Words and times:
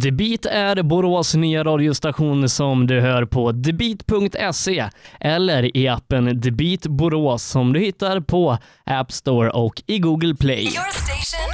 Debit 0.00 0.46
är 0.46 0.82
Borås 0.82 1.34
nya 1.34 1.64
radiostation 1.64 2.48
som 2.48 2.86
du 2.86 3.00
hör 3.00 3.24
på 3.24 3.52
debit.se 3.52 4.84
eller 5.20 5.76
i 5.76 5.88
appen 5.88 6.40
Debit 6.40 6.86
Borås 6.86 7.42
som 7.42 7.72
du 7.72 7.80
hittar 7.80 8.20
på 8.20 8.58
App 8.84 9.12
Store 9.12 9.50
och 9.50 9.82
i 9.86 9.98
Google 9.98 10.34
Play. 10.34 10.62
Your 10.62 10.70
station, 10.70 11.50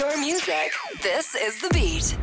your 0.00 0.18
music. 0.18 0.72
This 1.02 1.36
is 1.48 1.60
the 1.60 1.78
beat. 1.78 2.18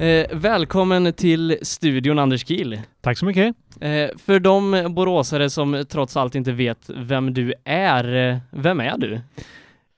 Eh, 0.00 0.38
välkommen 0.38 1.12
till 1.12 1.58
studion 1.62 2.18
Anders 2.18 2.46
Kiel. 2.46 2.80
Tack 3.00 3.18
så 3.18 3.24
mycket. 3.26 3.56
Eh, 3.80 4.08
för 4.26 4.40
de 4.40 4.86
boråsare 4.94 5.50
som 5.50 5.84
trots 5.88 6.16
allt 6.16 6.34
inte 6.34 6.52
vet 6.52 6.90
vem 6.96 7.34
du 7.34 7.54
är, 7.64 8.30
eh, 8.30 8.38
vem 8.50 8.80
är 8.80 8.98
du? 8.98 9.20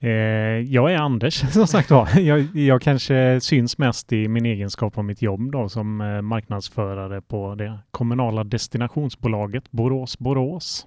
Eh, 0.03 0.11
jag 0.59 0.93
är 0.93 0.97
Anders 0.97 1.35
som 1.53 1.67
sagt 1.67 1.91
var. 1.91 2.19
Jag, 2.19 2.57
jag 2.57 2.83
kanske 2.83 3.41
syns 3.41 3.79
mest 3.79 4.13
i 4.13 4.29
min 4.29 4.47
egenskap 4.47 4.99
av 4.99 5.05
mitt 5.05 5.23
jobb 5.23 5.53
då 5.53 5.69
som 5.69 6.01
eh, 6.01 6.23
marknadsförare 6.23 7.21
på 7.21 7.55
det 7.55 7.79
kommunala 7.91 8.45
destinationsbolaget 8.45 9.71
Borås 9.71 10.19
Borås. 10.19 10.87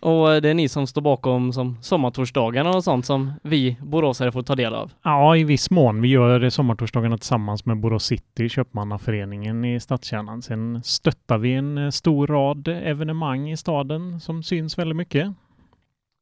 Och 0.00 0.42
det 0.42 0.50
är 0.50 0.54
ni 0.54 0.68
som 0.68 0.86
står 0.86 1.02
bakom 1.02 1.52
som 1.52 1.78
sommartorsdagarna 1.82 2.70
och 2.70 2.84
sånt 2.84 3.06
som 3.06 3.32
vi 3.42 3.76
boråsare 3.80 4.32
får 4.32 4.42
ta 4.42 4.54
del 4.54 4.74
av. 4.74 4.92
Ja, 5.02 5.36
i 5.36 5.44
viss 5.44 5.70
mån. 5.70 6.02
Vi 6.02 6.08
gör 6.08 6.50
sommartorsdagarna 6.50 7.18
tillsammans 7.18 7.66
med 7.66 7.80
Borås 7.80 8.04
City, 8.04 8.48
köpmannaföreningen 8.48 9.64
i 9.64 9.80
stadskärnan. 9.80 10.42
Sen 10.42 10.82
stöttar 10.84 11.38
vi 11.38 11.52
en 11.54 11.78
eh, 11.78 11.90
stor 11.90 12.26
rad 12.26 12.68
evenemang 12.68 13.50
i 13.50 13.56
staden 13.56 14.20
som 14.20 14.42
syns 14.42 14.78
väldigt 14.78 14.96
mycket. 14.96 15.32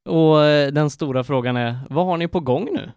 Och 0.05 0.43
eh, 0.43 0.71
den 0.71 0.89
stora 0.89 1.23
frågan 1.23 1.57
är, 1.57 1.77
vad 1.89 2.05
har 2.05 2.17
ni 2.17 2.27
på 2.27 2.39
gång 2.39 2.67
nu? 2.71 2.91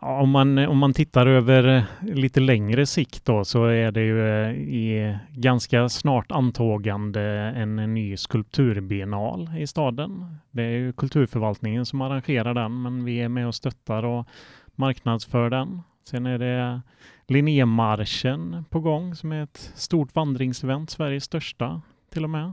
Ja, 0.00 0.20
om, 0.20 0.30
man, 0.30 0.58
om 0.58 0.78
man 0.78 0.92
tittar 0.92 1.26
över 1.26 1.64
eh, 1.64 2.14
lite 2.14 2.40
längre 2.40 2.86
sikt 2.86 3.24
då 3.24 3.44
så 3.44 3.64
är 3.64 3.90
det 3.90 4.02
ju 4.02 4.28
eh, 4.28 4.50
i 4.52 5.18
ganska 5.30 5.88
snart 5.88 6.32
antågande 6.32 7.20
en 7.56 7.76
ny 7.76 8.16
skulpturbiennal 8.16 9.50
i 9.58 9.66
staden. 9.66 10.36
Det 10.50 10.62
är 10.62 10.70
ju 10.70 10.92
kulturförvaltningen 10.92 11.86
som 11.86 12.00
arrangerar 12.00 12.54
den 12.54 12.82
men 12.82 13.04
vi 13.04 13.20
är 13.20 13.28
med 13.28 13.46
och 13.46 13.54
stöttar 13.54 14.02
och 14.02 14.26
marknadsför 14.74 15.50
den. 15.50 15.82
Sen 16.04 16.26
är 16.26 16.38
det 16.38 16.82
Linnémarschen 17.26 18.64
på 18.70 18.80
gång 18.80 19.14
som 19.14 19.32
är 19.32 19.42
ett 19.42 19.72
stort 19.74 20.14
vandringsevent, 20.14 20.90
Sveriges 20.90 21.24
största 21.24 21.82
till 22.10 22.24
och 22.24 22.30
med. 22.30 22.52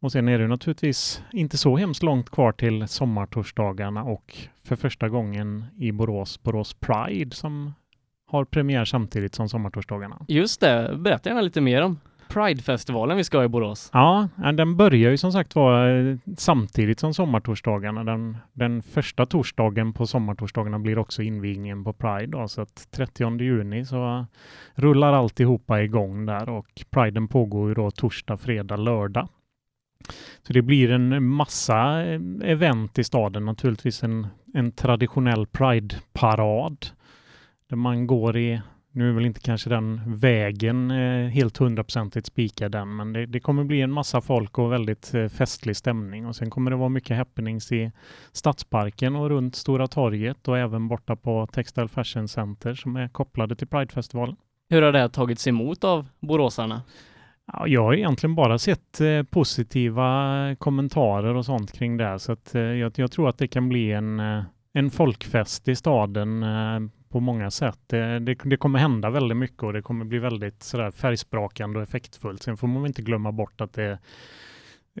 Och 0.00 0.12
sen 0.12 0.28
är 0.28 0.38
det 0.38 0.46
naturligtvis 0.46 1.22
inte 1.32 1.58
så 1.58 1.76
hemskt 1.76 2.02
långt 2.02 2.30
kvar 2.30 2.52
till 2.52 2.88
sommartorsdagarna 2.88 4.04
och 4.04 4.36
för 4.64 4.76
första 4.76 5.08
gången 5.08 5.64
i 5.76 5.92
Borås, 5.92 6.42
Borås 6.42 6.74
Pride 6.74 7.36
som 7.36 7.72
har 8.26 8.44
premiär 8.44 8.84
samtidigt 8.84 9.34
som 9.34 9.48
sommartorsdagarna. 9.48 10.24
Just 10.28 10.60
det, 10.60 10.96
berätta 10.98 11.28
gärna 11.28 11.40
lite 11.40 11.60
mer 11.60 11.82
om 11.82 11.98
Pridefestivalen 12.28 13.16
vi 13.16 13.24
ska 13.24 13.38
ha 13.38 13.44
i 13.44 13.48
Borås. 13.48 13.90
Ja, 13.92 14.28
den 14.54 14.76
börjar 14.76 15.10
ju 15.10 15.16
som 15.16 15.32
sagt 15.32 15.54
vara 15.54 16.18
samtidigt 16.36 17.00
som 17.00 17.14
sommartorsdagarna. 17.14 18.04
Den, 18.04 18.36
den 18.52 18.82
första 18.82 19.26
torsdagen 19.26 19.92
på 19.92 20.06
sommartorsdagarna 20.06 20.78
blir 20.78 20.98
också 20.98 21.22
invigningen 21.22 21.84
på 21.84 21.92
Pride. 21.92 22.26
Då, 22.26 22.48
så 22.48 22.60
att 22.60 22.88
30 22.90 23.42
juni 23.42 23.84
så 23.84 24.26
rullar 24.74 25.12
alltihopa 25.12 25.82
igång 25.82 26.26
där 26.26 26.48
och 26.48 26.66
Priden 26.90 27.28
pågår 27.28 27.68
ju 27.68 27.74
då 27.74 27.90
torsdag, 27.90 28.36
fredag, 28.36 28.76
lördag. 28.76 29.28
Så 30.42 30.52
det 30.52 30.62
blir 30.62 30.90
en 30.90 31.24
massa 31.24 32.02
eh, 32.04 32.20
event 32.42 32.98
i 32.98 33.04
staden, 33.04 33.44
naturligtvis 33.44 34.02
en, 34.02 34.26
en 34.54 34.72
traditionell 34.72 35.46
Pride-parad 35.46 36.86
där 37.68 37.76
man 37.76 38.06
går 38.06 38.36
i, 38.36 38.60
nu 38.92 39.08
är 39.08 39.12
väl 39.12 39.26
inte 39.26 39.40
kanske 39.40 39.70
den 39.70 40.16
vägen 40.16 40.90
eh, 40.90 41.28
helt 41.28 41.56
hundraprocentigt 41.56 42.26
spikad 42.26 42.74
än, 42.74 42.96
men 42.96 43.12
det, 43.12 43.26
det, 43.26 43.40
kommer 43.40 43.64
bli 43.64 43.80
en 43.80 43.92
massa 43.92 44.20
folk 44.20 44.58
och 44.58 44.72
väldigt 44.72 45.14
eh, 45.14 45.28
festlig 45.28 45.76
stämning 45.76 46.26
och 46.26 46.36
sen 46.36 46.50
kommer 46.50 46.70
det 46.70 46.76
vara 46.76 46.88
mycket 46.88 47.16
happenings 47.16 47.72
i 47.72 47.92
Stadsparken 48.32 49.16
och 49.16 49.28
runt 49.28 49.56
Stora 49.56 49.86
torget 49.86 50.48
och 50.48 50.58
även 50.58 50.88
borta 50.88 51.16
på 51.16 51.46
Textile 51.46 51.88
Fashion 51.88 52.28
Center 52.28 52.74
som 52.74 52.96
är 52.96 53.08
kopplade 53.08 53.56
till 53.56 53.68
Pridefestivalen. 53.68 54.36
Hur 54.68 54.82
har 54.82 54.92
det 54.92 55.08
tagits 55.08 55.46
emot 55.46 55.84
av 55.84 56.06
boråsarna? 56.20 56.82
Ja, 57.52 57.66
jag 57.66 57.82
har 57.82 57.94
egentligen 57.94 58.34
bara 58.34 58.58
sett 58.58 59.00
eh, 59.00 59.22
positiva 59.22 60.56
kommentarer 60.58 61.34
och 61.34 61.44
sånt 61.44 61.72
kring 61.72 61.96
det, 61.96 62.18
så 62.18 62.32
att, 62.32 62.54
eh, 62.54 62.62
jag, 62.62 62.92
jag, 62.96 63.12
tror 63.12 63.28
att 63.28 63.38
det 63.38 63.48
kan 63.48 63.68
bli 63.68 63.92
en, 63.92 64.20
eh, 64.20 64.42
en 64.72 64.90
folkfest 64.90 65.68
i 65.68 65.76
staden 65.76 66.42
eh, 66.42 66.80
på 67.08 67.20
många 67.20 67.50
sätt. 67.50 67.78
Det, 67.86 68.18
det, 68.18 68.34
det, 68.44 68.56
kommer 68.56 68.78
hända 68.78 69.10
väldigt 69.10 69.36
mycket 69.36 69.62
och 69.62 69.72
det 69.72 69.82
kommer 69.82 70.04
bli 70.04 70.18
väldigt 70.18 70.62
sådär 70.62 70.90
färgsprakande 70.90 71.78
och 71.78 71.82
effektfullt. 71.82 72.42
Sen 72.42 72.56
får 72.56 72.66
man 72.68 72.86
inte 72.86 73.02
glömma 73.02 73.32
bort 73.32 73.60
att 73.60 73.72
det 73.72 73.98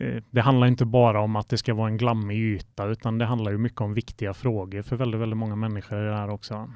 eh, 0.00 0.22
det 0.30 0.40
handlar 0.40 0.66
inte 0.66 0.84
bara 0.84 1.20
om 1.20 1.36
att 1.36 1.48
det 1.48 1.58
ska 1.58 1.74
vara 1.74 1.88
en 1.88 1.96
glammig 1.96 2.36
yta, 2.36 2.86
utan 2.86 3.18
det 3.18 3.24
handlar 3.24 3.52
ju 3.52 3.58
mycket 3.58 3.80
om 3.80 3.94
viktiga 3.94 4.34
frågor 4.34 4.82
för 4.82 4.96
väldigt, 4.96 5.20
väldigt 5.20 5.36
många 5.36 5.56
människor 5.56 6.02
i 6.02 6.08
det 6.08 6.16
här 6.16 6.30
också. 6.30 6.70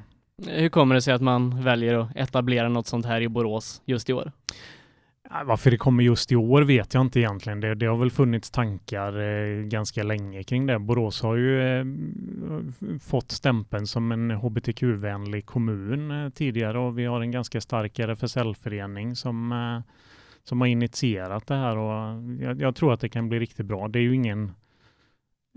Hur 0.47 0.69
kommer 0.69 0.94
det 0.94 1.02
sig 1.02 1.14
att 1.14 1.22
man 1.22 1.62
väljer 1.62 1.94
att 1.94 2.16
etablera 2.16 2.69
något 2.69 2.87
sånt 2.87 3.06
här 3.06 3.20
i 3.20 3.28
Borås 3.28 3.82
just 3.84 4.10
i 4.10 4.12
år? 4.12 4.32
Varför 5.44 5.70
det 5.70 5.76
kommer 5.76 6.02
just 6.02 6.32
i 6.32 6.36
år 6.36 6.62
vet 6.62 6.94
jag 6.94 7.00
inte 7.00 7.20
egentligen. 7.20 7.60
Det, 7.60 7.74
det 7.74 7.86
har 7.86 7.96
väl 7.96 8.10
funnits 8.10 8.50
tankar 8.50 9.20
eh, 9.20 9.62
ganska 9.62 10.02
länge 10.02 10.42
kring 10.42 10.66
det. 10.66 10.78
Borås 10.78 11.22
har 11.22 11.36
ju 11.36 11.78
eh, 11.78 11.84
fått 13.00 13.30
stämpeln 13.30 13.86
som 13.86 14.12
en 14.12 14.30
hbtq-vänlig 14.30 15.46
kommun 15.46 16.10
eh, 16.10 16.30
tidigare 16.30 16.78
och 16.78 16.98
vi 16.98 17.04
har 17.04 17.20
en 17.20 17.30
ganska 17.30 17.60
stark 17.60 17.98
RFSL-förening 17.98 19.16
som, 19.16 19.52
eh, 19.52 19.92
som 20.44 20.60
har 20.60 20.69
initierat 20.69 21.46
det 21.46 21.56
här 21.56 21.76
och 21.76 22.22
jag, 22.40 22.60
jag, 22.60 22.76
tror 22.76 22.92
att 22.92 23.00
det 23.00 23.08
kan 23.08 23.28
bli 23.28 23.38
riktigt 23.38 23.66
bra. 23.66 23.88
Det 23.88 23.98
är 23.98 24.02
ju 24.02 24.14
ingen 24.14 24.52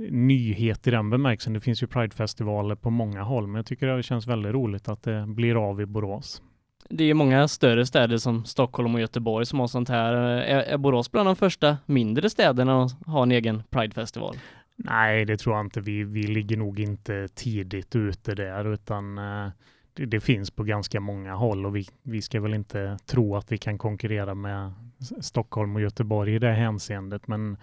nyhet 0.10 0.88
i 0.88 0.92
den 0.92 1.10
bemärkelsen. 1.10 1.54
Det 1.54 1.60
finns 1.60 1.84
ju 1.84 1.88
Pridefestivaler 1.88 2.76
på 2.76 2.90
många 2.90 3.24
håll, 3.24 3.48
men 3.48 3.56
jag 3.56 3.66
tycker 3.66 3.88
det 3.88 4.04
känns 4.04 4.28
väldigt 4.28 4.54
roligt 4.54 4.90
att 4.90 5.04
det 5.04 5.26
blir 5.28 5.70
av 5.70 5.82
i 5.82 5.86
Borås 5.86 6.42
det 6.90 7.04
är 7.04 7.14
många 7.14 7.48
större 7.48 7.86
städer 7.86 8.18
som 8.18 8.46
Stockholm 8.46 8.96
och 8.96 9.02
Göteborg 9.02 9.46
som 9.46 9.60
har 9.60 9.68
sånt 9.68 9.90
här. 9.90 10.14
Är, 10.14 10.60
är 10.60 10.78
Borås 10.78 11.12
bland 11.12 11.28
de 11.30 11.36
första 11.36 11.78
mindre 11.86 12.30
städerna 12.30 12.84
att 12.84 13.08
ha 13.08 13.24
en 13.24 13.32
egen 13.32 13.64
Pridefestival? 13.70 14.36
Nej, 14.76 15.26
det 15.26 15.38
tror 15.38 15.56
jag 15.56 15.66
inte. 15.66 15.82
Vi, 15.82 16.04
vi 16.04 16.24
ligger 16.24 16.58
nog 16.58 16.80
inte 16.80 17.28
tidigt 17.28 17.96
ute 17.96 18.36
där, 18.36 18.74
utan 18.74 19.18
eh, 19.18 19.52
det, 19.94 20.06
det, 20.06 20.20
finns 20.20 20.52
på 20.52 20.64
ganska 20.64 21.00
många 21.00 21.36
håll 21.36 21.66
och 21.66 21.76
vi, 21.76 21.86
vi 22.04 22.22
ska 22.22 22.42
väl 22.42 22.54
inte 22.54 22.98
tro 23.06 23.36
att 23.36 23.52
vi 23.52 23.58
kan 23.58 23.78
konkurrera 23.78 24.36
med 24.36 24.74
Stockholm 25.22 25.76
och 25.76 25.82
Göteborg 25.82 26.36
i 26.36 26.40
det 26.40 26.52
hänseendet, 26.52 27.28
men 27.28 27.58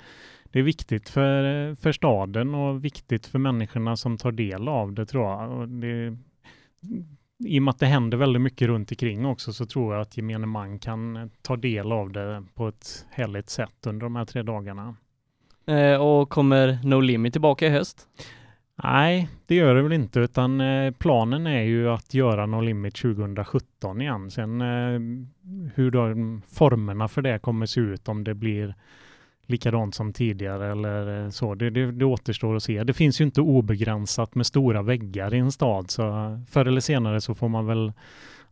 det 0.52 0.58
är 0.58 0.62
viktigt 0.62 1.08
för, 1.08 1.74
för 1.74 1.92
staden 1.92 2.54
och 2.54 2.84
viktigt 2.84 3.26
för 3.26 3.38
människorna 3.38 3.96
som 3.96 4.18
tar 4.18 4.32
del 4.32 4.68
av 4.68 4.92
det 4.92 5.06
tror 5.06 5.24
jag. 5.24 5.50
Och 5.50 5.68
det, 5.68 6.16
i 7.44 7.58
och 7.58 7.62
med 7.62 7.72
att 7.72 7.78
det 7.78 7.86
händer 7.86 8.18
väldigt 8.18 8.42
mycket 8.42 8.68
runt 8.68 8.90
omkring 8.90 9.26
också 9.26 9.52
så 9.52 9.66
tror 9.66 9.94
jag 9.94 10.02
att 10.02 10.16
gemene 10.16 10.46
man 10.46 10.78
kan 10.78 11.30
ta 11.42 11.56
del 11.56 11.92
av 11.92 12.12
det 12.12 12.44
på 12.54 12.68
ett 12.68 13.06
härligt 13.10 13.50
sätt 13.50 13.86
under 13.86 14.06
de 14.06 14.16
här 14.16 14.24
tre 14.24 14.42
dagarna. 14.42 14.96
Eh, 15.66 15.94
och 15.94 16.30
kommer 16.30 16.78
No 16.84 17.00
Limit 17.00 17.32
tillbaka 17.32 17.66
i 17.66 17.70
höst? 17.70 18.08
Nej, 18.82 19.28
det 19.46 19.54
gör 19.54 19.74
det 19.74 19.82
väl 19.82 19.92
inte, 19.92 20.20
utan 20.20 20.60
eh, 20.60 20.92
planen 20.92 21.46
är 21.46 21.62
ju 21.62 21.90
att 21.90 22.14
göra 22.14 22.46
No 22.46 22.60
Limit 22.60 22.94
2017 22.94 24.00
igen. 24.00 24.30
Sen 24.30 24.60
eh, 24.60 25.00
hur 25.74 25.90
de 25.90 26.42
formerna 26.52 27.08
för 27.08 27.22
det 27.22 27.38
kommer 27.38 27.66
se 27.66 27.80
ut, 27.80 28.08
om 28.08 28.24
det 28.24 28.34
blir 28.34 28.74
likadant 29.50 29.94
som 29.94 30.12
tidigare 30.12 30.72
eller 30.72 31.24
eh, 31.24 31.30
så. 31.30 31.54
Det, 31.54 31.70
det, 31.70 31.92
det 31.92 32.04
återstår 32.04 32.56
att 32.56 32.62
se. 32.62 32.84
Det 32.84 32.92
finns 32.92 33.20
ju 33.20 33.24
inte 33.24 33.40
obegränsat 33.40 34.34
med 34.34 34.46
stora 34.46 34.82
väggar 34.82 35.34
i 35.34 35.38
en 35.38 35.52
stad, 35.52 35.90
så 35.90 36.02
förr 36.50 36.66
eller 36.66 36.80
senare 36.80 37.20
så 37.20 37.34
får 37.34 37.48
man 37.48 37.66
väl 37.66 37.92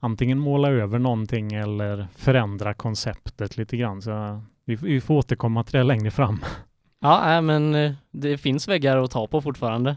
antingen 0.01 0.39
måla 0.39 0.69
över 0.69 0.99
någonting 0.99 1.53
eller 1.53 2.07
förändra 2.17 2.75
konceptet 2.75 3.57
lite 3.57 3.77
grann. 3.77 4.03
Så 4.03 4.43
vi, 4.65 4.75
vi 4.75 5.01
får 5.01 5.15
återkomma 5.15 5.65
till 5.65 5.79
det 5.79 5.85
längre 5.85 6.11
fram. 6.11 6.41
Ja, 7.01 7.41
men 7.41 7.75
eh, 7.75 7.93
det 8.11 8.39
finns 8.39 8.69
väggar 8.69 8.97
att 8.97 9.11
ta 9.11 9.27
på 9.27 9.41
fortfarande. 9.41 9.97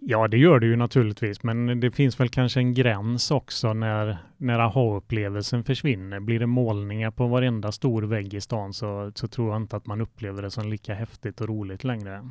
Ja, 0.00 0.28
det 0.28 0.36
gör 0.36 0.60
det 0.60 0.66
ju 0.66 0.76
naturligtvis, 0.76 1.42
men 1.42 1.80
det 1.80 1.90
finns 1.90 2.20
väl 2.20 2.28
kanske 2.28 2.60
en 2.60 2.74
gräns 2.74 3.30
också 3.30 3.72
när, 3.72 4.18
när 4.36 4.58
aha-upplevelsen 4.58 5.64
försvinner. 5.64 6.20
Blir 6.20 6.40
det 6.40 6.46
målningar 6.46 7.10
på 7.10 7.26
varenda 7.26 7.72
stor 7.72 8.02
vägg 8.02 8.34
i 8.34 8.40
stan 8.40 8.72
så, 8.72 9.12
så 9.14 9.28
tror 9.28 9.52
jag 9.52 9.62
inte 9.62 9.76
att 9.76 9.86
man 9.86 10.00
upplever 10.00 10.42
det 10.42 10.50
som 10.50 10.68
lika 10.68 10.94
häftigt 10.94 11.40
och 11.40 11.48
roligt 11.48 11.84
längre. 11.84 12.30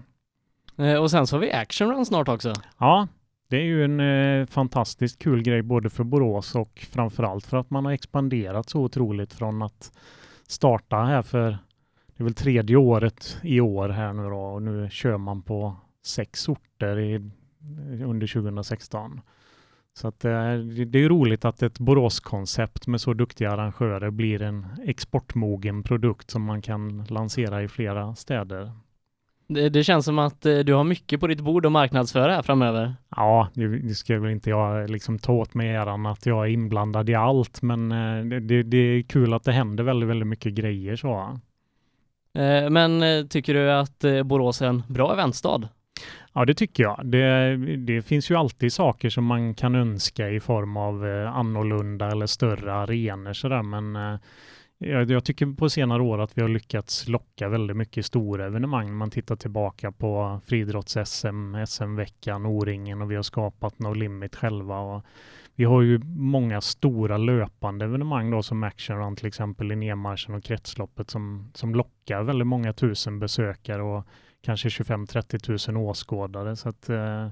Eh, 0.78 0.96
och 0.96 1.12
sen 1.12 1.28
så 1.28 1.36
har 1.36 1.42
vi 1.42 1.52
Action 1.52 1.90
Run 1.90 2.06
snart 2.06 2.28
också. 2.28 2.54
Ja, 2.78 3.08
det 3.50 3.58
är 3.58 3.64
ju 3.64 3.84
en 3.84 4.00
eh, 4.00 4.46
fantastiskt 4.46 5.20
kul 5.20 5.44
grej 5.44 5.62
både 5.62 5.90
för 5.90 6.04
Borås 6.04 6.56
och 6.56 6.88
framförallt 6.92 7.46
för 7.46 7.58
att 7.58 7.70
man 7.70 7.86
har 7.86 7.92
expanderat 7.92 8.70
så 8.70 8.82
otroligt 8.82 9.34
från 9.34 9.62
att 9.62 9.92
starta 10.48 10.98
här 10.98 11.22
för 11.22 11.50
det 12.08 12.24
är 12.24 12.24
väl 12.24 12.34
tredje 12.34 12.76
året 12.76 13.38
i 13.44 13.62
år 13.62 13.90
här 13.90 14.14
nu 14.14 14.24
då 14.24 14.40
och 14.40 14.62
nu 14.62 14.90
kör 14.92 15.18
man 15.18 15.42
på 15.42 15.76
sex 16.06 16.50
orter 16.50 17.00
i 17.00 17.32
under 18.04 18.28
2016. 18.28 19.22
Så 19.98 20.08
att, 20.08 20.26
eh, 20.26 20.56
det 20.88 21.00
är 21.00 21.10
roligt 21.10 21.46
att 21.46 21.62
ett 21.64 21.80
Borås-koncept 21.80 22.88
med 22.88 23.02
så 23.02 23.14
duktiga 23.14 23.52
arrangörer 23.52 24.10
blir 24.10 24.42
en 24.42 24.66
exportmogen 24.86 25.84
produkt 25.84 26.32
som 26.32 26.44
man 26.44 26.62
kan 26.62 27.06
lansera 27.10 27.64
i 27.64 27.68
flera 27.68 28.16
städer. 28.16 28.72
Det, 29.48 29.70
det 29.70 29.84
känns 29.84 30.06
som 30.06 30.20
att 30.20 30.46
eh, 30.46 30.58
du 30.58 30.74
har 30.74 30.84
mycket 30.84 31.20
på 31.20 31.28
ditt 31.28 31.42
bord 31.42 31.66
att 31.66 31.72
marknadsföra 31.72 32.36
här 32.36 32.42
framöver. 32.42 32.96
Ja, 33.16 33.50
det 33.54 33.96
ska 33.96 34.20
väl 34.20 34.32
inte 34.32 34.50
jag 34.50 34.90
liksom 34.90 35.20
ta 35.20 35.34
åt 35.34 35.54
mig 35.54 35.70
äran 35.70 36.06
att 36.06 36.26
jag 36.26 36.46
är 36.46 36.50
inblandad 36.50 37.10
i 37.10 37.16
allt, 37.16 37.62
men 37.62 37.92
eh, 37.92 38.26
det, 38.26 38.40
det, 38.40 38.64
det 38.64 38.78
är 38.78 39.02
kul 39.02 39.34
att 39.34 39.44
det 39.44 39.52
händer 39.52 39.84
väldigt, 39.84 40.10
väldigt 40.10 40.28
mycket 40.28 40.54
grejer 40.54 40.96
så. 40.96 41.40
Men 42.70 43.28
tycker 43.30 43.54
du 43.54 43.72
att 43.72 44.06
Borås 44.26 44.62
är 44.62 44.68
en 44.68 44.84
bra 44.88 45.14
eventstad? 45.14 45.70
Ja, 46.38 46.46
det 46.46 46.54
tycker 46.54 46.84
jag. 46.84 47.06
Det, 47.06 47.58
det, 47.78 48.02
finns 48.02 48.32
ju 48.32 48.36
alltid 48.36 48.74
saker 48.74 49.10
som 49.10 49.26
man 49.26 49.54
kan 49.54 49.76
önska 49.76 50.30
i 50.30 50.40
form 50.40 50.78
av 50.78 51.08
eh, 51.08 51.36
annorlunda 51.38 52.12
eller 52.12 52.26
större 52.26 52.74
arenor 52.74 53.34
sådär, 53.34 53.64
men 53.64 53.96
eh, 53.96 54.20
jag, 54.78 55.12
jag, 55.12 55.26
tycker 55.26 55.56
på 55.56 55.70
senare 55.70 56.02
år 56.02 56.22
att 56.22 56.38
vi 56.38 56.42
har 56.42 56.50
lyckats 56.50 57.08
locka 57.08 57.50
väldigt 57.50 57.78
mycket 57.78 58.06
stora 58.06 58.46
evenemang. 58.46 58.94
Man 58.94 59.12
tittar 59.12 59.36
tillbaka 59.36 59.92
på 59.92 60.42
friidrotts-SM, 60.46 61.66
SM-veckan, 61.66 62.46
O-ringen 62.46 63.02
och 63.02 63.12
vi 63.12 63.16
har 63.16 63.24
skapat 63.24 63.80
No 63.80 63.94
Limit 63.94 64.36
själva. 64.36 64.80
Och 64.80 65.06
vi 65.56 65.64
har 65.64 65.82
ju 65.82 66.00
många 66.18 66.62
stora 66.62 67.18
löpande 67.18 67.86
evenemang 67.86 68.32
då 68.32 68.44
som 68.44 68.64
Action 68.64 68.98
Run 68.98 69.16
till 69.16 69.28
exempel, 69.28 69.68
Linnémarschen 69.68 70.36
och 70.36 70.44
Kretsloppet 70.44 71.10
som, 71.10 71.52
som 71.54 71.76
lockar 71.76 72.24
väldigt 72.24 72.48
många 72.48 72.74
tusen 72.74 73.20
besökare 73.20 73.82
och 73.82 74.06
kanske 74.48 74.70
25-30 74.70 75.72
000 75.72 75.90
åskådare. 75.90 76.56
Så 76.56 76.70
att, 76.70 76.90
eh, 76.90 77.28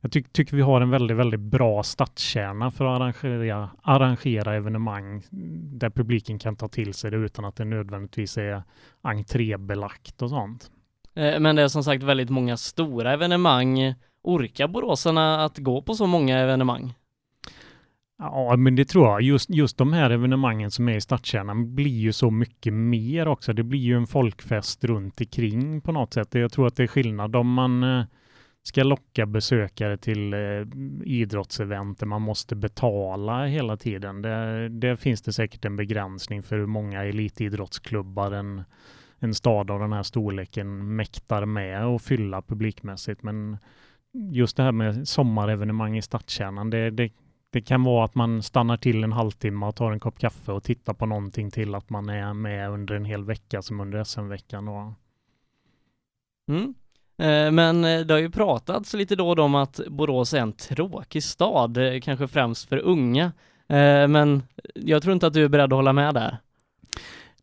jag 0.00 0.12
ty 0.12 0.22
tycker 0.22 0.56
vi 0.56 0.62
har 0.62 0.80
en 0.80 0.90
väldigt, 0.90 1.16
väldigt 1.16 1.40
bra 1.40 1.82
stadskärna 1.82 2.70
för 2.70 2.84
att 2.84 3.00
arrangera, 3.00 3.70
arrangera 3.82 4.54
evenemang 4.54 5.22
där 5.80 5.90
publiken 5.90 6.38
kan 6.38 6.56
ta 6.56 6.68
till 6.68 6.94
sig 6.94 7.10
det 7.10 7.16
utan 7.16 7.44
att 7.44 7.56
det 7.56 7.64
nödvändigtvis 7.64 8.38
är 8.38 8.62
entrébelagt 9.02 10.22
och 10.22 10.30
sånt. 10.30 10.70
Eh, 11.14 11.40
men 11.40 11.56
det 11.56 11.62
är 11.62 11.68
som 11.68 11.84
sagt 11.84 12.02
väldigt 12.02 12.30
många 12.30 12.56
stora 12.56 13.12
evenemang. 13.12 13.94
Orkar 14.22 14.68
boråsarna 14.68 15.44
att 15.44 15.58
gå 15.58 15.82
på 15.82 15.94
så 15.94 16.06
många 16.06 16.38
evenemang? 16.38 16.94
Ja, 18.22 18.56
men 18.56 18.76
det 18.76 18.84
tror 18.84 19.06
jag. 19.06 19.22
Just, 19.22 19.50
just 19.50 19.78
de 19.78 19.92
här 19.92 20.10
evenemangen 20.10 20.70
som 20.70 20.88
är 20.88 20.96
i 20.96 21.00
stadskärnan 21.00 21.74
blir 21.74 21.98
ju 21.98 22.12
så 22.12 22.30
mycket 22.30 22.72
mer 22.72 23.28
också. 23.28 23.52
Det 23.52 23.62
blir 23.62 23.80
ju 23.80 23.96
en 23.96 24.06
folkfest 24.06 24.84
runt 24.84 25.20
omkring 25.20 25.80
på 25.80 25.92
något 25.92 26.14
sätt. 26.14 26.34
Jag 26.34 26.52
tror 26.52 26.66
att 26.66 26.76
det 26.76 26.82
är 26.82 26.86
skillnad 26.86 27.36
om 27.36 27.52
man 27.52 27.82
eh, 27.82 28.04
ska 28.62 28.82
locka 28.82 29.26
besökare 29.26 29.96
till 29.96 30.34
eh, 30.34 30.38
idrottsevent 31.04 31.98
där 31.98 32.06
man 32.06 32.22
måste 32.22 32.56
betala 32.56 33.46
hela 33.46 33.76
tiden. 33.76 34.22
Det, 34.22 34.68
det 34.68 34.96
finns 34.96 35.22
det 35.22 35.32
säkert 35.32 35.64
en 35.64 35.76
begränsning 35.76 36.42
för 36.42 36.56
hur 36.56 36.66
många 36.66 37.04
elitidrottsklubbar 37.04 38.32
en, 38.32 38.62
en 39.18 39.34
stad 39.34 39.70
av 39.70 39.80
den 39.80 39.92
här 39.92 40.02
storleken 40.02 40.96
mäktar 40.96 41.44
med 41.44 41.84
att 41.84 42.02
fylla 42.02 42.42
publikmässigt. 42.42 43.22
Men 43.22 43.58
just 44.12 44.56
det 44.56 44.62
här 44.62 44.72
med 44.72 45.08
sommarevenemang 45.08 45.96
i 45.96 46.02
stadskärnan, 46.02 46.70
det, 46.70 46.90
det 46.90 47.10
det 47.50 47.60
kan 47.60 47.84
vara 47.84 48.04
att 48.04 48.14
man 48.14 48.42
stannar 48.42 48.76
till 48.76 49.04
en 49.04 49.12
halvtimme 49.12 49.66
och 49.66 49.76
tar 49.76 49.92
en 49.92 50.00
kopp 50.00 50.18
kaffe 50.18 50.52
och 50.52 50.62
tittar 50.62 50.94
på 50.94 51.06
någonting 51.06 51.50
till 51.50 51.74
att 51.74 51.90
man 51.90 52.08
är 52.08 52.34
med 52.34 52.70
under 52.70 52.94
en 52.94 53.04
hel 53.04 53.24
vecka 53.24 53.62
som 53.62 53.80
under 53.80 54.04
SM-veckan. 54.04 54.68
Och... 54.68 54.92
Mm. 56.48 56.74
Eh, 57.18 57.52
men 57.52 57.84
eh, 57.84 58.00
det 58.00 58.14
har 58.14 58.20
ju 58.20 58.30
pratats 58.30 58.94
lite 58.94 59.16
då 59.16 59.28
och 59.28 59.36
då 59.36 59.42
om 59.42 59.54
att 59.54 59.80
Borås 59.88 60.34
är 60.34 60.40
en 60.40 60.52
tråkig 60.52 61.22
stad, 61.22 61.76
eh, 61.76 62.00
kanske 62.00 62.28
främst 62.28 62.68
för 62.68 62.78
unga. 62.78 63.32
Men 64.08 64.42
jag 64.74 65.02
tror 65.02 65.12
inte 65.12 65.26
att 65.26 65.32
du 65.32 65.44
är 65.44 65.48
beredd 65.48 65.72
att 65.72 65.76
hålla 65.76 65.92
med 65.92 66.14
där. 66.14 66.38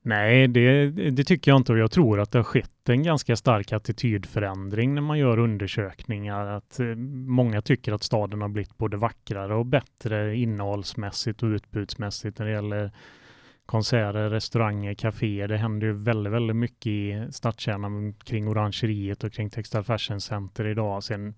Nej, 0.07 0.47
det, 0.47 0.89
det, 0.89 1.23
tycker 1.23 1.51
jag 1.51 1.59
inte 1.59 1.71
och 1.71 1.77
jag 1.77 1.91
tror 1.91 2.19
att 2.19 2.31
det 2.31 2.39
har 2.39 2.43
skett 2.43 2.89
en 2.89 3.03
ganska 3.03 3.35
stark 3.35 3.71
attitydförändring 3.71 4.95
när 4.95 5.01
man 5.01 5.19
gör 5.19 5.39
undersökningar. 5.39 6.45
Att 6.45 6.79
eh, 6.79 6.85
många 7.25 7.61
tycker 7.61 7.91
att 7.91 8.03
staden 8.03 8.41
har 8.41 8.49
blivit 8.49 8.77
både 8.77 8.97
vackrare 8.97 9.55
och 9.55 9.65
bättre 9.65 10.35
innehållsmässigt 10.37 11.43
och 11.43 11.47
utbudsmässigt 11.47 12.39
när 12.39 12.45
det 12.45 12.51
gäller 12.51 12.91
konserter, 13.65 14.29
restauranger, 14.29 14.93
kaféer. 14.93 15.47
Det 15.47 15.57
händer 15.57 15.87
ju 15.87 15.93
väldigt, 15.93 16.33
väldigt 16.33 16.55
mycket 16.55 16.87
i 16.87 17.27
stadskärnan 17.31 18.13
kring 18.13 18.47
Orangeriet 18.47 19.23
och 19.23 19.33
kring 19.33 19.49
Textile 19.49 19.83
Fashion 19.83 20.21
Center 20.21 20.67
idag. 20.67 21.03
Sen 21.03 21.33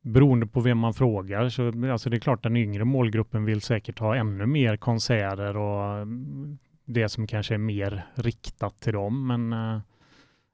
beroende 0.00 0.46
på 0.46 0.60
vem 0.60 0.78
man 0.78 0.94
frågar 0.94 1.48
så 1.48 1.90
alltså 1.92 2.10
det 2.10 2.16
är 2.16 2.20
klart 2.20 2.42
den 2.42 2.56
yngre 2.56 2.84
målgruppen 2.84 3.44
vill 3.44 3.60
säkert 3.60 3.98
ha 3.98 4.16
ännu 4.16 4.46
mer 4.46 4.76
konserter 4.76 5.56
och 5.56 5.94
mm, 5.94 6.58
det 6.86 7.08
som 7.08 7.26
kanske 7.26 7.54
är 7.54 7.58
mer 7.58 8.06
riktat 8.14 8.80
till 8.80 8.92
dem. 8.92 9.26
Men 9.26 9.52
eh, 9.52 9.80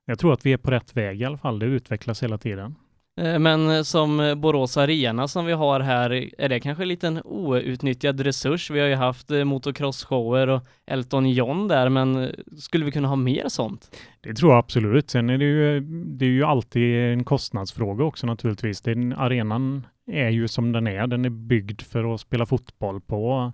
jag 0.06 0.18
tror 0.18 0.32
att 0.32 0.46
vi 0.46 0.52
är 0.52 0.56
på 0.56 0.70
rätt 0.70 0.96
väg 0.96 1.20
i 1.20 1.24
alla 1.24 1.38
fall. 1.38 1.58
Det 1.58 1.66
utvecklas 1.66 2.22
hela 2.22 2.38
tiden. 2.38 2.74
Eh, 3.20 3.38
men 3.38 3.70
eh, 3.70 3.82
som 3.82 4.34
Borås 4.36 4.76
Arena 4.76 5.28
som 5.28 5.44
vi 5.44 5.52
har 5.52 5.80
här, 5.80 6.30
är 6.38 6.48
det 6.48 6.60
kanske 6.60 6.84
en 6.84 6.88
liten 6.88 7.20
outnyttjad 7.24 8.20
resurs? 8.20 8.70
Vi 8.70 8.80
har 8.80 8.86
ju 8.86 8.94
haft 8.94 9.30
motocross-shower 9.30 10.46
och 10.46 10.62
Elton 10.86 11.30
John 11.30 11.68
där, 11.68 11.88
men 11.88 12.34
skulle 12.58 12.84
vi 12.84 12.92
kunna 12.92 13.08
ha 13.08 13.16
mer 13.16 13.48
sånt? 13.48 13.96
Det 14.20 14.34
tror 14.34 14.52
jag 14.52 14.58
absolut. 14.58 15.10
Sen 15.10 15.30
är 15.30 15.38
det 15.38 15.44
ju, 15.44 15.80
det 16.06 16.24
är 16.24 16.30
ju 16.30 16.44
alltid 16.44 17.12
en 17.12 17.24
kostnadsfråga 17.24 18.04
också 18.04 18.26
naturligtvis. 18.26 18.80
Den, 18.80 19.12
arenan 19.12 19.86
är 20.06 20.28
ju 20.28 20.48
som 20.48 20.72
den 20.72 20.86
är. 20.86 21.06
Den 21.06 21.24
är 21.24 21.30
byggd 21.30 21.80
för 21.80 22.14
att 22.14 22.20
spela 22.20 22.46
fotboll 22.46 23.00
på 23.00 23.52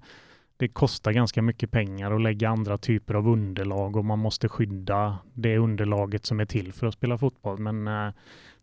det 0.59 0.69
kostar 0.69 1.13
ganska 1.13 1.43
mycket 1.43 1.71
pengar 1.71 2.11
att 2.11 2.21
lägga 2.21 2.49
andra 2.49 2.79
typer 2.79 3.15
av 3.15 3.29
underlag 3.29 3.97
och 3.97 4.05
man 4.05 4.19
måste 4.19 4.49
skydda 4.49 5.19
det 5.35 5.59
underlaget 5.59 6.27
som 6.27 6.41
är 6.41 6.45
till 6.45 6.73
för 6.73 6.87
att 6.87 6.95
spela 6.95 7.19
fotboll. 7.19 7.59
Men 7.59 7.89
eh, 7.89 8.13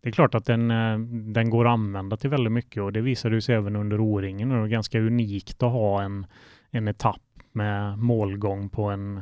det 0.02 0.10
är 0.10 0.12
klart 0.12 0.36
att 0.36 0.46
den, 0.46 0.72
eh, 0.72 1.00
den 1.34 1.50
går 1.50 1.66
att 1.66 1.74
använda 1.74 2.18
till 2.18 2.30
väldigt 2.30 2.54
mycket 2.54 2.84
och 2.84 2.94
det 2.94 3.02
visade 3.02 3.42
sig 3.42 3.56
även 3.56 3.76
under 3.76 4.00
O-ringen. 4.00 4.50
Det 4.50 4.56
är 4.56 4.68
ganska 4.68 5.00
unikt 5.00 5.64
att 5.64 5.72
ha 5.72 6.02
en, 6.02 6.26
en 6.72 6.88
etapp 6.88 7.22
med 7.52 7.98
målgång 7.98 8.70
på 8.70 8.84
en 8.84 9.22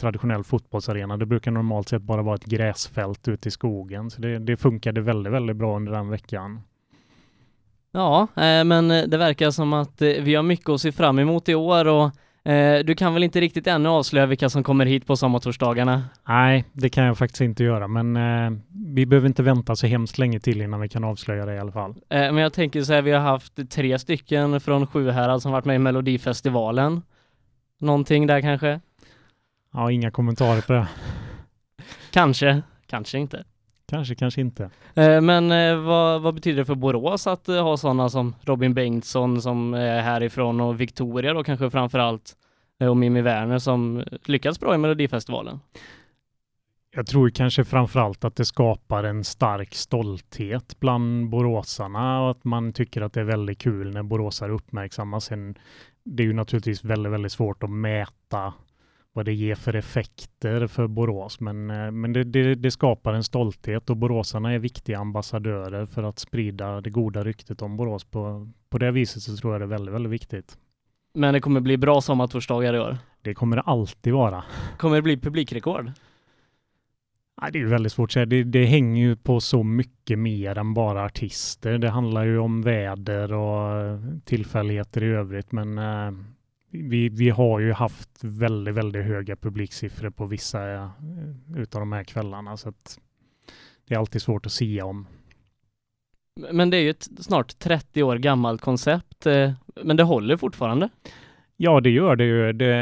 traditionell 0.00 0.44
fotbollsarena. 0.44 1.16
Det 1.16 1.26
brukar 1.26 1.50
normalt 1.50 1.88
sett 1.88 2.02
bara 2.02 2.22
vara 2.22 2.34
ett 2.34 2.44
gräsfält 2.44 3.28
ute 3.28 3.48
i 3.48 3.52
skogen, 3.52 4.10
så 4.10 4.20
det, 4.20 4.38
det 4.38 4.56
funkade 4.56 5.00
väldigt, 5.00 5.32
väldigt 5.32 5.56
bra 5.56 5.76
under 5.76 5.92
den 5.92 6.08
veckan. 6.08 6.60
Ja, 7.92 8.22
eh, 8.36 8.64
men 8.64 8.88
det 8.88 9.16
verkar 9.16 9.50
som 9.50 9.72
att 9.72 10.02
eh, 10.02 10.08
vi 10.08 10.34
har 10.34 10.42
mycket 10.42 10.68
att 10.68 10.80
se 10.80 10.92
fram 10.92 11.18
emot 11.18 11.48
i 11.48 11.54
år 11.54 11.84
och 11.84 12.50
eh, 12.52 12.84
du 12.84 12.94
kan 12.94 13.14
väl 13.14 13.22
inte 13.22 13.40
riktigt 13.40 13.66
ännu 13.66 13.88
avslöja 13.88 14.26
vilka 14.26 14.48
som 14.48 14.62
kommer 14.62 14.86
hit 14.86 15.06
på 15.06 15.16
sommartorsdagarna? 15.16 16.04
Nej, 16.28 16.64
det 16.72 16.88
kan 16.88 17.04
jag 17.04 17.18
faktiskt 17.18 17.40
inte 17.40 17.64
göra, 17.64 17.88
men 17.88 18.18
vi 18.94 19.06
behöver 19.06 19.28
inte 19.28 19.42
vänta 19.42 19.76
så 19.76 19.86
hemskt 19.86 20.18
länge 20.18 20.40
till 20.40 20.60
innan 20.62 20.80
vi 20.80 20.88
kan 20.88 21.04
avslöja 21.04 21.46
det 21.46 21.54
i 21.54 21.58
alla 21.58 21.72
fall. 21.72 21.94
men 22.08 22.36
jag 22.36 22.52
tänker 22.52 22.82
så 22.82 22.92
här, 22.92 23.02
vi 23.02 23.12
har 23.12 23.20
haft 23.20 23.70
tre 23.70 23.98
stycken 23.98 24.60
från 24.60 24.86
Sjuhärad 24.86 25.42
som 25.42 25.52
varit 25.52 25.64
med 25.64 25.76
i 25.76 25.78
Melodifestivalen. 25.78 27.02
Någonting 27.78 28.26
där 28.26 28.40
kanske? 28.40 28.80
Ja, 29.72 29.90
inga 29.90 30.10
kommentarer 30.10 30.60
på 30.60 30.72
det. 30.72 30.88
kanske, 32.10 32.62
kanske 32.86 33.18
inte. 33.18 33.44
Kanske, 33.92 34.14
kanske 34.14 34.40
inte. 34.40 34.70
Eh, 34.94 35.20
men 35.20 35.52
eh, 35.52 35.76
vad, 35.76 36.22
vad, 36.22 36.34
betyder 36.34 36.58
det 36.58 36.64
för 36.64 36.74
Borås 36.74 37.26
att 37.26 37.48
eh, 37.48 37.62
ha 37.62 37.76
sådana 37.76 38.08
som 38.08 38.34
Robin 38.40 38.74
Bengtsson 38.74 39.42
som 39.42 39.74
är 39.74 40.00
härifrån 40.00 40.60
och 40.60 40.80
Victoria 40.80 41.34
då 41.34 41.44
kanske 41.44 41.70
framför 41.70 41.98
allt 41.98 42.32
och 42.80 42.96
Mimmi 42.96 43.20
Werner 43.20 43.58
som 43.58 44.04
lyckats 44.24 44.60
bra 44.60 44.74
i 44.74 44.78
Melodifestivalen? 44.78 45.60
Jag 46.94 47.06
tror 47.06 47.30
kanske 47.30 47.64
framför 47.64 48.00
allt 48.00 48.24
att 48.24 48.36
det 48.36 48.44
skapar 48.44 49.04
en 49.04 49.24
stark 49.24 49.74
stolthet 49.74 50.80
bland 50.80 51.28
boråsarna 51.28 52.22
och 52.22 52.30
att 52.30 52.44
man 52.44 52.72
tycker 52.72 53.02
att 53.02 53.12
det 53.12 53.20
är 53.20 53.24
väldigt 53.24 53.58
kul 53.58 53.92
när 53.92 54.02
boråsare 54.02 54.52
uppmärksammas. 54.52 55.24
Sen, 55.24 55.54
det 56.04 56.22
är 56.22 56.26
ju 56.26 56.32
naturligtvis 56.32 56.84
väldigt, 56.84 57.12
väldigt 57.12 57.32
svårt 57.32 57.62
att 57.62 57.70
mäta 57.70 58.52
vad 59.12 59.24
det 59.24 59.32
ger 59.32 59.54
för 59.54 59.74
effekter 59.74 60.66
för 60.66 60.86
Borås. 60.86 61.40
Men, 61.40 61.70
eh, 61.70 61.90
men 61.90 62.12
det, 62.12 62.24
det, 62.24 62.54
det, 62.54 62.70
skapar 62.70 63.12
en 63.12 63.24
stolthet 63.24 63.90
och 63.90 63.96
boråsarna 63.96 64.52
är 64.52 64.58
viktiga 64.58 64.98
ambassadörer 64.98 65.86
för 65.86 66.02
att 66.02 66.18
sprida 66.18 66.80
det 66.80 66.90
goda 66.90 67.24
ryktet 67.24 67.62
om 67.62 67.76
Borås. 67.76 68.04
På, 68.04 68.50
på 68.68 68.78
det 68.78 68.90
viset 68.90 69.22
så 69.22 69.36
tror 69.36 69.54
jag 69.54 69.60
det 69.60 69.64
är 69.64 69.68
väldigt, 69.68 69.94
väldigt 69.94 70.12
viktigt. 70.12 70.58
Men 71.14 71.34
det 71.34 71.40
kommer 71.40 71.60
bli 71.60 71.76
bra 71.76 72.00
sommartorsdagar 72.00 72.74
i 72.74 72.78
år? 72.78 72.98
Det 73.22 73.34
kommer 73.34 73.56
det 73.56 73.62
alltid 73.62 74.12
vara. 74.12 74.44
Kommer 74.76 74.96
det 74.96 75.02
bli 75.02 75.16
publikrekord? 75.16 75.92
Det 77.52 77.58
är 77.58 77.64
väldigt 77.64 77.92
svårt 77.92 78.08
att 78.08 78.12
säga. 78.12 78.26
Det, 78.26 78.44
det, 78.44 78.64
hänger 78.64 79.02
ju 79.02 79.16
på 79.16 79.40
så 79.40 79.62
mycket 79.62 80.18
mer 80.18 80.58
än 80.58 80.74
bara 80.74 81.04
artister. 81.04 81.78
Det 81.78 81.90
handlar 81.90 82.24
ju 82.24 82.38
om 82.38 82.62
väder 82.62 83.32
och 83.32 84.00
tillfälligheter 84.24 85.02
i 85.02 85.06
övrigt. 85.06 85.52
Men 85.52 85.78
eh, 85.78 86.12
vi, 86.72 87.08
vi 87.08 87.30
har 87.30 87.60
ju 87.60 87.72
haft 87.72 88.10
väldigt, 88.20 88.74
väldigt 88.74 89.04
höga 89.04 89.36
publiksiffror 89.36 90.10
på 90.10 90.26
vissa 90.26 90.72
eh, 90.72 90.90
utav 91.56 91.80
de 91.80 91.92
här 91.92 92.04
kvällarna 92.04 92.56
så 92.56 92.68
att 92.68 92.98
det 93.88 93.94
är 93.94 93.98
alltid 93.98 94.22
svårt 94.22 94.46
att 94.46 94.52
säga 94.52 94.84
om. 94.84 95.06
Men 96.52 96.70
det 96.70 96.76
är 96.76 96.80
ju 96.80 96.90
ett 96.90 97.08
snart 97.18 97.58
30 97.58 98.02
år 98.02 98.16
gammalt 98.16 98.60
koncept, 98.60 99.26
eh, 99.26 99.52
men 99.82 99.96
det 99.96 100.02
håller 100.02 100.36
fortfarande. 100.36 100.88
Ja, 101.56 101.80
det 101.80 101.90
gör 101.90 102.16
det 102.16 102.24
ju. 102.24 102.52
Det, 102.52 102.74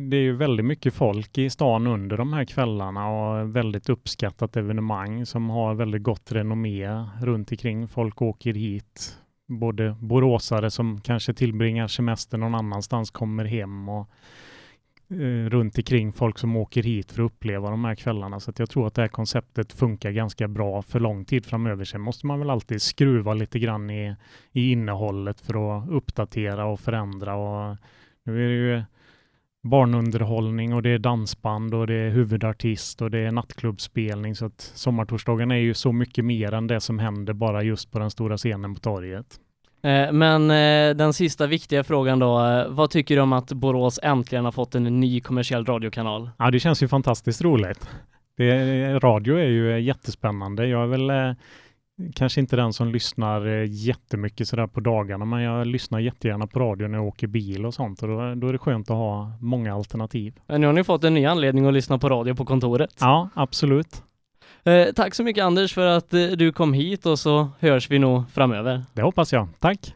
det 0.00 0.16
är 0.16 0.20
ju 0.20 0.36
väldigt 0.36 0.66
mycket 0.66 0.94
folk 0.94 1.38
i 1.38 1.50
stan 1.50 1.86
under 1.86 2.16
de 2.16 2.32
här 2.32 2.44
kvällarna 2.44 3.08
och 3.08 3.56
väldigt 3.56 3.88
uppskattat 3.88 4.56
evenemang 4.56 5.26
som 5.26 5.50
har 5.50 5.74
väldigt 5.74 6.02
gott 6.02 6.32
renommé 6.32 6.88
runt 7.22 7.50
omkring. 7.50 7.88
Folk 7.88 8.22
åker 8.22 8.54
hit, 8.54 9.18
både 9.46 9.96
boråsare 10.00 10.70
som 10.70 11.00
kanske 11.00 11.34
tillbringar 11.34 11.88
semester 11.88 12.38
någon 12.38 12.54
annanstans 12.54 13.10
kommer 13.10 13.44
hem 13.44 13.88
och 13.88 14.10
eh, 15.10 15.48
runt 15.48 15.78
omkring 15.78 16.12
folk 16.12 16.38
som 16.38 16.56
åker 16.56 16.82
hit 16.82 17.12
för 17.12 17.22
att 17.22 17.32
uppleva 17.32 17.70
de 17.70 17.84
här 17.84 17.94
kvällarna. 17.94 18.40
Så 18.40 18.52
jag 18.56 18.70
tror 18.70 18.86
att 18.86 18.94
det 18.94 19.02
här 19.02 19.08
konceptet 19.08 19.72
funkar 19.72 20.10
ganska 20.10 20.48
bra 20.48 20.82
för 20.82 21.00
lång 21.00 21.24
tid 21.24 21.46
framöver. 21.46 21.84
Sen 21.84 22.00
måste 22.00 22.26
man 22.26 22.38
väl 22.38 22.50
alltid 22.50 22.82
skruva 22.82 23.34
lite 23.34 23.58
grann 23.58 23.90
i, 23.90 24.16
i 24.52 24.72
innehållet 24.72 25.40
för 25.40 25.78
att 25.78 25.88
uppdatera 25.88 26.66
och 26.66 26.80
förändra. 26.80 27.34
Och 27.34 27.76
nu 28.24 28.44
är 28.44 28.48
det 28.48 28.54
ju 28.54 28.82
barnunderhållning 29.64 30.74
och 30.74 30.82
det 30.82 30.90
är 30.90 30.98
dansband 30.98 31.74
och 31.74 31.86
det 31.86 31.94
är 31.94 32.10
huvudartist 32.10 33.02
och 33.02 33.10
det 33.10 33.18
är 33.18 33.30
nattklubbsspelning. 33.30 34.34
Så 34.34 34.46
att 34.46 34.72
sommartorsdagen 34.74 35.50
är 35.50 35.56
ju 35.56 35.74
så 35.74 35.92
mycket 35.92 36.24
mer 36.24 36.54
än 36.54 36.66
det 36.66 36.80
som 36.80 36.98
händer 36.98 37.32
bara 37.32 37.62
just 37.62 37.90
på 37.90 37.98
den 37.98 38.10
stora 38.10 38.36
scenen 38.36 38.74
på 38.74 38.80
torget. 38.80 39.26
Eh, 39.82 40.12
Men 40.12 40.50
eh, 40.50 40.96
den 40.96 41.12
sista 41.12 41.46
viktiga 41.46 41.84
frågan 41.84 42.18
då, 42.18 42.46
eh, 42.46 42.68
vad 42.68 42.90
tycker 42.90 43.16
du 43.16 43.22
om 43.22 43.32
att 43.32 43.52
Borås 43.52 44.00
äntligen 44.02 44.44
har 44.44 44.52
fått 44.52 44.74
en 44.74 45.00
ny 45.00 45.20
kommersiell 45.20 45.64
radiokanal? 45.66 46.30
Ja, 46.38 46.50
det 46.50 46.60
känns 46.60 46.82
ju 46.82 46.88
fantastiskt 46.88 47.42
roligt. 47.42 47.88
Det, 48.36 48.98
radio 48.98 49.36
är 49.36 49.48
ju 49.48 49.80
jättespännande. 49.80 50.66
Jag 50.66 50.82
är 50.82 50.86
väl 50.86 51.36
kanske 52.14 52.40
inte 52.40 52.56
den 52.56 52.72
som 52.72 52.88
lyssnar 52.92 53.46
eh, 53.46 53.64
jättemycket 53.70 54.48
sådär 54.48 54.66
på 54.66 54.80
dagarna, 54.80 55.24
men 55.24 55.40
jag 55.40 55.66
lyssnar 55.66 55.98
jättegärna 56.00 56.46
på 56.46 56.60
radio 56.60 56.88
när 56.88 56.98
jag 56.98 57.06
åker 57.06 57.26
bil 57.26 57.66
och 57.66 57.74
sånt 57.74 58.02
och 58.02 58.08
då, 58.08 58.34
då 58.34 58.48
är 58.48 58.52
det 58.52 58.58
skönt 58.58 58.90
att 58.90 58.96
ha 58.96 59.32
många 59.40 59.74
alternativ. 59.74 60.34
Eh, 60.48 60.58
Nu 60.58 60.66
har 60.66 60.72
ni 60.72 60.84
fått 60.84 61.04
en 61.04 61.14
ny 61.14 61.24
anledning 61.26 61.66
att 61.66 61.74
lyssna 61.74 61.98
på 61.98 62.08
radio 62.08 62.34
på 62.34 62.44
kontoret. 62.44 62.96
Ja, 63.00 63.28
absolut. 63.34 64.02
Eh, 64.64 64.86
tack 64.96 65.14
så 65.14 65.22
mycket 65.22 65.44
Anders 65.44 65.74
för 65.74 65.86
att 65.86 66.14
eh, 66.14 66.26
du 66.26 66.52
kom 66.52 66.72
hit 66.72 67.06
och 67.06 67.18
så 67.18 67.48
hörs 67.60 67.90
vi 67.90 67.98
nog 67.98 68.30
framöver. 68.30 68.82
Det 68.92 69.02
hoppas 69.02 69.32
jag. 69.32 69.48
Tack! 69.58 69.94